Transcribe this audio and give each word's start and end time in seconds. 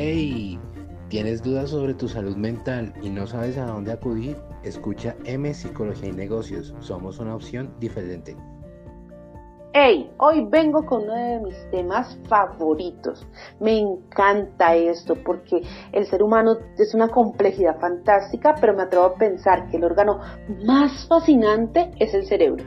Hey, 0.00 0.60
¿tienes 1.08 1.42
dudas 1.42 1.70
sobre 1.70 1.92
tu 1.92 2.06
salud 2.06 2.36
mental 2.36 2.94
y 3.02 3.10
no 3.10 3.26
sabes 3.26 3.58
a 3.58 3.66
dónde 3.66 3.90
acudir? 3.90 4.36
Escucha 4.62 5.16
M 5.24 5.52
Psicología 5.52 6.10
y 6.10 6.12
Negocios. 6.12 6.72
Somos 6.78 7.18
una 7.18 7.34
opción 7.34 7.74
diferente. 7.80 8.36
Hey, 9.72 10.08
hoy 10.18 10.46
vengo 10.48 10.86
con 10.86 11.02
uno 11.02 11.14
de 11.14 11.40
mis 11.40 11.70
temas 11.72 12.16
favoritos. 12.28 13.26
Me 13.58 13.76
encanta 13.76 14.76
esto 14.76 15.16
porque 15.16 15.62
el 15.90 16.06
ser 16.06 16.22
humano 16.22 16.58
es 16.78 16.94
una 16.94 17.08
complejidad 17.08 17.80
fantástica, 17.80 18.54
pero 18.60 18.74
me 18.74 18.84
atrevo 18.84 19.06
a 19.06 19.14
pensar 19.16 19.68
que 19.68 19.78
el 19.78 19.84
órgano 19.84 20.20
más 20.64 21.08
fascinante 21.08 21.90
es 21.98 22.14
el 22.14 22.24
cerebro. 22.24 22.62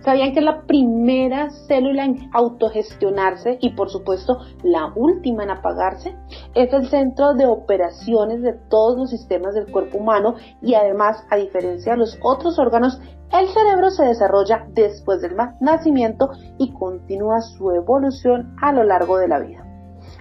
¿Sabían 0.00 0.32
que 0.32 0.40
es 0.40 0.44
la 0.44 0.62
primera 0.62 1.50
célula 1.66 2.04
en 2.04 2.30
autogestionarse 2.32 3.58
y 3.60 3.70
por 3.70 3.90
supuesto 3.90 4.38
la 4.62 4.92
última 4.94 5.44
en 5.44 5.50
apagarse? 5.50 6.16
Es 6.54 6.72
el 6.72 6.88
centro 6.88 7.34
de 7.34 7.46
operaciones 7.46 8.42
de 8.42 8.52
todos 8.68 8.98
los 8.98 9.10
sistemas 9.10 9.54
del 9.54 9.70
cuerpo 9.70 9.98
humano 9.98 10.34
y 10.60 10.74
además, 10.74 11.24
a 11.30 11.36
diferencia 11.36 11.92
de 11.92 11.98
los 11.98 12.18
otros 12.22 12.58
órganos, 12.58 13.00
el 13.32 13.48
cerebro 13.48 13.90
se 13.90 14.04
desarrolla 14.04 14.66
después 14.70 15.20
del 15.20 15.36
nacimiento 15.60 16.30
y 16.58 16.72
continúa 16.72 17.40
su 17.40 17.70
evolución 17.72 18.54
a 18.62 18.72
lo 18.72 18.84
largo 18.84 19.18
de 19.18 19.28
la 19.28 19.40
vida. 19.40 19.64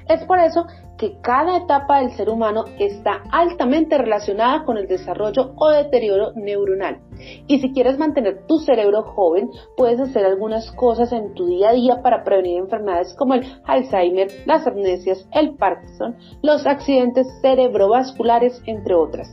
Es 0.07 0.23
por 0.25 0.39
eso 0.39 0.65
que 1.03 1.19
cada 1.19 1.57
etapa 1.57 1.99
del 1.99 2.11
ser 2.11 2.29
humano 2.29 2.63
está 2.79 3.23
altamente 3.29 3.97
relacionada 3.97 4.63
con 4.63 4.77
el 4.77 4.87
desarrollo 4.87 5.51
o 5.57 5.69
deterioro 5.69 6.31
neuronal. 6.35 7.01
Y 7.45 7.59
si 7.59 7.73
quieres 7.73 7.97
mantener 7.97 8.47
tu 8.47 8.59
cerebro 8.59 9.03
joven, 9.03 9.51
puedes 9.75 9.99
hacer 9.99 10.25
algunas 10.25 10.71
cosas 10.71 11.11
en 11.11 11.33
tu 11.33 11.47
día 11.47 11.71
a 11.71 11.73
día 11.73 12.01
para 12.01 12.23
prevenir 12.23 12.57
enfermedades 12.57 13.13
como 13.15 13.33
el 13.33 13.43
Alzheimer, 13.65 14.29
las 14.45 14.65
amnesias, 14.65 15.27
el 15.33 15.57
Parkinson, 15.57 16.15
los 16.41 16.65
accidentes 16.65 17.27
cerebrovasculares, 17.41 18.61
entre 18.65 18.95
otras. 18.95 19.27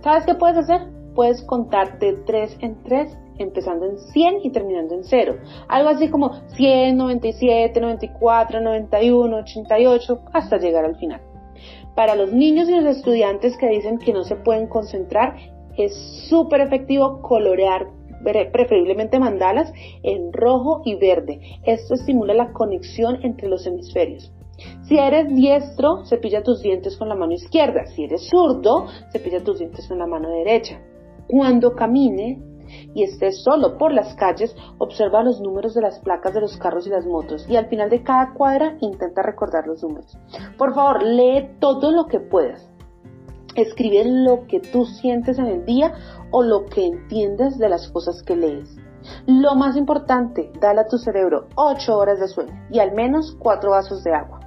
¿Sabes 0.00 0.26
qué 0.26 0.34
puedes 0.34 0.56
hacer? 0.56 0.88
Puedes 1.14 1.40
contar 1.44 2.00
de 2.00 2.14
3 2.14 2.58
en 2.62 2.82
3 2.82 3.16
empezando 3.38 3.86
en 3.86 3.98
100 3.98 4.40
y 4.44 4.50
terminando 4.50 4.94
en 4.94 5.04
0. 5.04 5.36
Algo 5.68 5.88
así 5.88 6.08
como 6.08 6.32
100, 6.54 6.96
97, 6.96 7.80
94, 7.80 8.60
91, 8.60 9.36
88, 9.36 10.20
hasta 10.32 10.58
llegar 10.58 10.84
al 10.84 10.96
final. 10.96 11.20
Para 11.94 12.14
los 12.14 12.32
niños 12.32 12.68
y 12.68 12.72
los 12.72 12.84
estudiantes 12.96 13.56
que 13.56 13.68
dicen 13.68 13.98
que 13.98 14.12
no 14.12 14.24
se 14.24 14.36
pueden 14.36 14.66
concentrar, 14.66 15.36
es 15.76 15.94
súper 16.28 16.60
efectivo 16.60 17.20
colorear 17.22 17.88
preferiblemente 18.52 19.18
mandalas 19.18 19.72
en 20.02 20.32
rojo 20.32 20.82
y 20.84 20.96
verde. 20.96 21.40
Esto 21.64 21.94
estimula 21.94 22.34
la 22.34 22.52
conexión 22.52 23.18
entre 23.22 23.48
los 23.48 23.66
hemisferios. 23.66 24.32
Si 24.82 24.98
eres 24.98 25.34
diestro, 25.34 26.04
cepilla 26.06 26.42
tus 26.42 26.62
dientes 26.62 26.96
con 26.96 27.08
la 27.08 27.14
mano 27.14 27.32
izquierda. 27.32 27.86
Si 27.86 28.04
eres 28.04 28.28
zurdo, 28.28 28.86
cepilla 29.12 29.44
tus 29.44 29.58
dientes 29.58 29.86
con 29.86 29.98
la 29.98 30.06
mano 30.06 30.30
derecha. 30.30 30.80
Cuando 31.28 31.74
camine, 31.74 32.40
y 32.94 33.02
estés 33.02 33.42
solo 33.42 33.78
por 33.78 33.92
las 33.92 34.14
calles, 34.14 34.54
observa 34.78 35.22
los 35.22 35.40
números 35.40 35.74
de 35.74 35.82
las 35.82 35.98
placas 36.00 36.34
de 36.34 36.40
los 36.40 36.56
carros 36.56 36.86
y 36.86 36.90
las 36.90 37.06
motos 37.06 37.46
y 37.48 37.56
al 37.56 37.66
final 37.66 37.90
de 37.90 38.02
cada 38.02 38.32
cuadra 38.34 38.76
intenta 38.80 39.22
recordar 39.22 39.66
los 39.66 39.82
números. 39.82 40.16
Por 40.56 40.74
favor, 40.74 41.02
lee 41.02 41.50
todo 41.60 41.90
lo 41.90 42.06
que 42.06 42.20
puedas. 42.20 42.68
Escribe 43.54 44.04
lo 44.04 44.46
que 44.46 44.60
tú 44.60 44.84
sientes 44.84 45.38
en 45.38 45.46
el 45.46 45.64
día 45.64 45.94
o 46.30 46.42
lo 46.42 46.66
que 46.66 46.86
entiendes 46.86 47.58
de 47.58 47.68
las 47.68 47.88
cosas 47.88 48.22
que 48.22 48.36
lees. 48.36 48.76
Lo 49.26 49.54
más 49.54 49.76
importante, 49.76 50.50
dale 50.60 50.80
a 50.80 50.86
tu 50.86 50.98
cerebro 50.98 51.46
8 51.54 51.96
horas 51.96 52.20
de 52.20 52.28
sueño 52.28 52.52
y 52.70 52.80
al 52.80 52.92
menos 52.92 53.36
4 53.38 53.70
vasos 53.70 54.02
de 54.04 54.12
agua. 54.12 54.40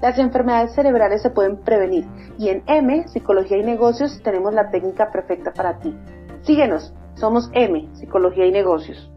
Las 0.00 0.18
enfermedades 0.18 0.74
cerebrales 0.74 1.22
se 1.22 1.30
pueden 1.30 1.58
prevenir 1.58 2.06
y 2.38 2.48
en 2.48 2.62
M, 2.66 3.06
Psicología 3.08 3.58
y 3.58 3.62
Negocios, 3.62 4.20
tenemos 4.22 4.54
la 4.54 4.70
técnica 4.70 5.10
perfecta 5.10 5.52
para 5.52 5.78
ti. 5.78 5.94
Síguenos, 6.42 6.94
somos 7.16 7.50
M, 7.52 7.88
Psicología 7.94 8.46
y 8.46 8.52
Negocios. 8.52 9.10